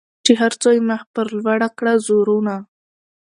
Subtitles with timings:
[0.25, 2.55] چي هر څو یې مخ پر لوړه کړه زورونه